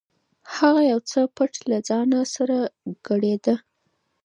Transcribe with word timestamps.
هغه 0.55 0.81
یو 0.91 0.99
څه 1.09 1.19
پټ 1.35 1.51
له 1.69 1.77
ځانه 1.89 2.19
سره 2.35 2.57
ګړېده. 3.07 3.55